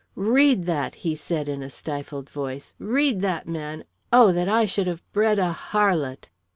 [0.15, 2.73] "'Read that!' he said, in a stifled voice.
[2.79, 3.83] 'Read that, man!
[4.11, 6.27] Oh, that I should have bred a harlot!'